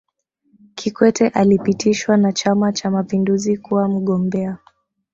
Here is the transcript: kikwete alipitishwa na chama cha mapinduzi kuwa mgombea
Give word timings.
kikwete 0.75 1.27
alipitishwa 1.29 2.17
na 2.17 2.31
chama 2.33 2.71
cha 2.71 2.91
mapinduzi 2.91 3.57
kuwa 3.57 3.87
mgombea 3.89 4.57